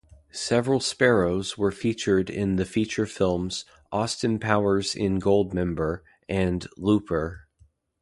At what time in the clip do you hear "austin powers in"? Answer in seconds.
3.91-5.19